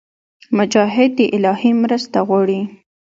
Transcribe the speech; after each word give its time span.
مجاهد 0.57 1.09
د 1.17 1.19
الهي 1.35 1.71
مرسته 1.83 2.17
غواړي. 2.27 2.59